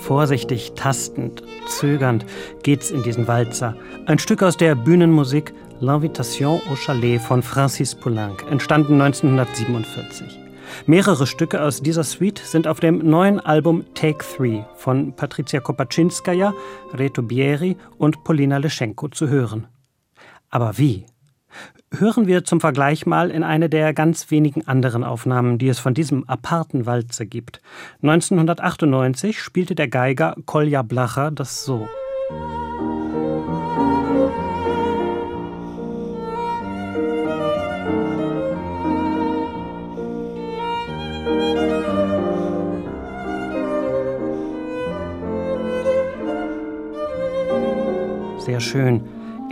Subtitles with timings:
[0.00, 2.26] Vorsichtig, tastend, zögernd
[2.62, 3.76] geht's in diesen Walzer.
[4.06, 10.38] Ein Stück aus der Bühnenmusik L'Invitation au Chalet von Francis Poulenc, entstanden 1947.
[10.86, 16.54] Mehrere Stücke aus dieser Suite sind auf dem neuen Album Take Three von Patricia Kopaczynskaja,
[16.94, 19.66] Reto Bieri und Polina Leschenko zu hören.
[20.50, 21.06] Aber wie?
[21.98, 25.92] Hören wir zum Vergleich mal in eine der ganz wenigen anderen Aufnahmen, die es von
[25.92, 27.60] diesem aparten Walzer gibt.
[28.02, 31.86] 1998 spielte der Geiger Kolja Blacher das so.
[48.38, 49.02] Sehr schön,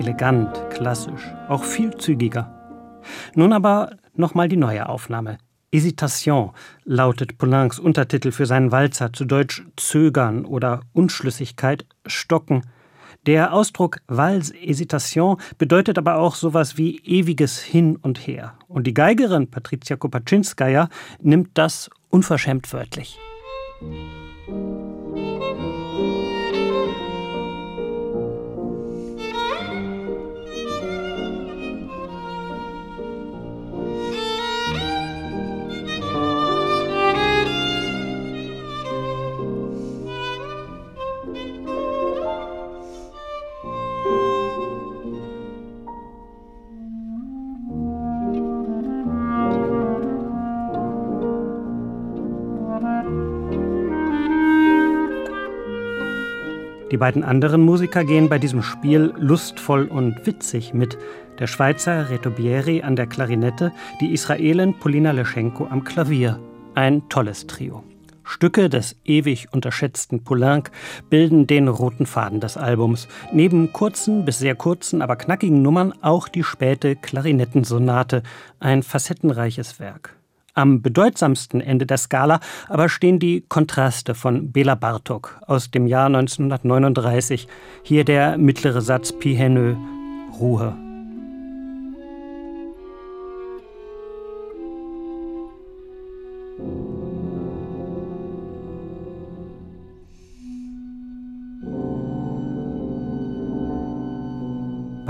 [0.00, 3.00] elegant, klassisch, auch viel zügiger.
[3.34, 5.38] Nun aber nochmal die neue Aufnahme.
[5.72, 6.52] Hésitation
[6.84, 12.62] lautet Poulencs Untertitel für seinen Walzer, zu Deutsch Zögern oder Unschlüssigkeit, Stocken.
[13.26, 18.54] Der Ausdruck Vals Hésitation bedeutet aber auch sowas wie ewiges Hin und Her.
[18.66, 20.88] Und die Geigerin Patricia Kopaczynskaja
[21.20, 23.18] nimmt das unverschämt wörtlich.
[56.90, 60.98] Die beiden anderen Musiker gehen bei diesem Spiel lustvoll und witzig mit.
[61.38, 66.40] Der Schweizer Reto Bieri an der Klarinette, die Israelin Polina Leschenko am Klavier.
[66.74, 67.84] Ein tolles Trio.
[68.24, 70.70] Stücke des ewig unterschätzten Poulenc
[71.10, 73.08] bilden den roten Faden des Albums.
[73.32, 78.22] Neben kurzen bis sehr kurzen, aber knackigen Nummern auch die späte Klarinettensonate,
[78.58, 80.19] ein facettenreiches Werk.
[80.54, 86.06] Am bedeutsamsten Ende der Skala aber stehen die Kontraste von Bela Bartok aus dem Jahr
[86.06, 87.46] 1939.
[87.82, 89.74] Hier der mittlere Satz Pihenö,
[90.38, 90.89] Ruhe.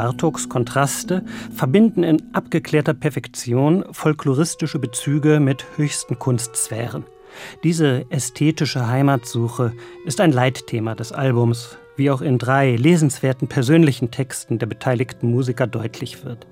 [0.01, 1.23] Bartoks Kontraste
[1.55, 7.05] verbinden in abgeklärter Perfektion folkloristische Bezüge mit höchsten Kunstsphären.
[7.65, 9.75] Diese ästhetische Heimatsuche
[10.07, 15.67] ist ein Leitthema des Albums, wie auch in drei lesenswerten persönlichen Texten der beteiligten Musiker
[15.67, 16.47] deutlich wird.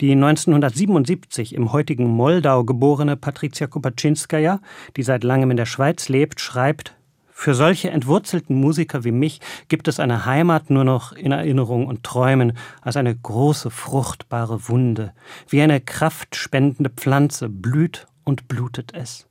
[0.00, 4.60] Die 1977 im heutigen Moldau geborene Patricia Kopaczynskaja,
[4.96, 6.94] die seit langem in der Schweiz lebt, schreibt
[7.42, 12.04] für solche entwurzelten Musiker wie mich gibt es eine Heimat nur noch in Erinnerung und
[12.04, 15.12] Träumen als eine große, fruchtbare Wunde.
[15.48, 19.26] Wie eine kraftspendende Pflanze blüht und blutet es.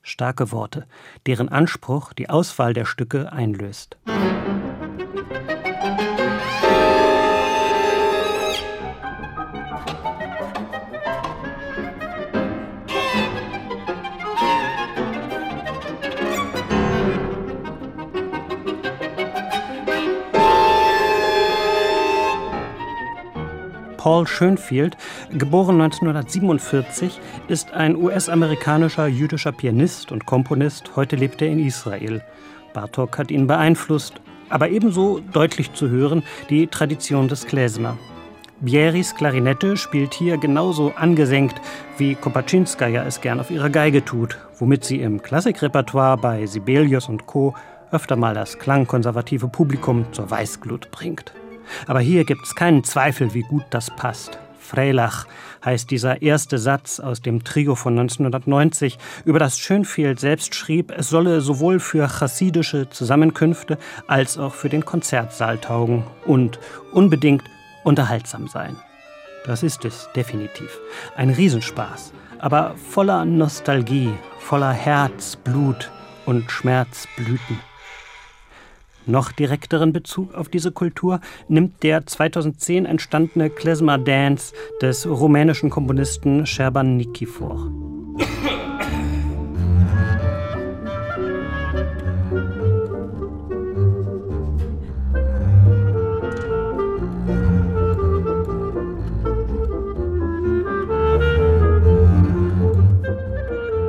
[0.00, 0.86] Starke Worte,
[1.26, 3.98] deren Anspruch die Auswahl der Stücke einlöst.
[24.04, 24.98] Paul Schönfield,
[25.30, 30.94] geboren 1947, ist ein US-amerikanischer jüdischer Pianist und Komponist.
[30.94, 32.22] Heute lebt er in Israel.
[32.74, 34.20] Bartok hat ihn beeinflusst,
[34.50, 37.96] aber ebenso deutlich zu hören die Tradition des Klezmer.
[38.60, 41.58] Bieris Klarinette spielt hier genauso angesenkt,
[41.96, 47.24] wie Kopaczynskaja es gern auf ihrer Geige tut, womit sie im Klassikrepertoire bei Sibelius und
[47.24, 47.54] Co.
[47.90, 51.32] öfter mal das klangkonservative Publikum zur Weißglut bringt.
[51.86, 54.38] Aber hier gibt es keinen Zweifel, wie gut das passt.
[54.64, 55.26] Freilach
[55.64, 61.08] heißt dieser erste Satz aus dem Trio von 1990, über das Schönfield selbst schrieb, es
[61.08, 66.58] solle sowohl für chassidische Zusammenkünfte als auch für den Konzertsaal taugen und
[66.92, 67.44] unbedingt
[67.84, 68.76] unterhaltsam sein.
[69.44, 70.78] Das ist es definitiv.
[71.16, 75.90] Ein Riesenspaß, aber voller Nostalgie, voller Herz, Blut
[76.24, 77.60] und Schmerzblüten.
[79.06, 86.46] Noch direkteren Bezug auf diese Kultur nimmt der 2010 entstandene Klezmer Dance des rumänischen Komponisten
[86.46, 87.70] Sherban Nikifor.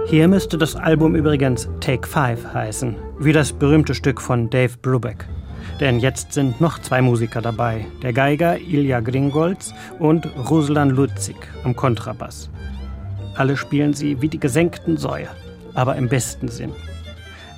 [0.07, 5.25] Hier müsste das Album übrigens Take Five heißen, wie das berühmte Stück von Dave Brubeck.
[5.79, 11.75] Denn jetzt sind noch zwei Musiker dabei, der Geiger Ilja Gringolz und Ruslan Lutzig am
[11.75, 12.51] Kontrabass.
[13.33, 15.27] Alle spielen sie wie die gesenkten Säue,
[15.73, 16.71] aber im besten Sinn.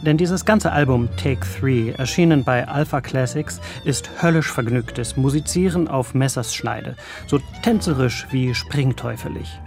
[0.04, 6.14] Denn dieses ganze Album Take 3, erschienen bei Alpha Classics, ist höllisch vergnügtes Musizieren auf
[6.14, 6.96] Messerschneide,
[7.28, 9.60] so tänzerisch wie springteufelig.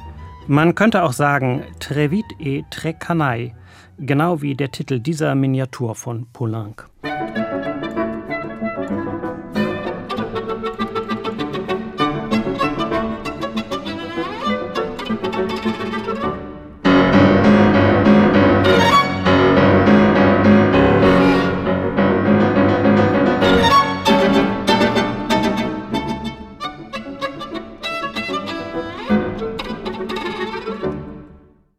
[0.52, 3.54] Man könnte auch sagen Trevit et Trecanai,
[3.98, 6.89] genau wie der Titel dieser Miniatur von Poulenc.